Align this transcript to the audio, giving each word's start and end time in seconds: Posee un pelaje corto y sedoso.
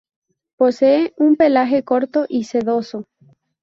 Posee 0.57 1.13
un 1.17 1.35
pelaje 1.35 1.83
corto 1.83 2.25
y 2.27 2.45
sedoso. 2.45 3.05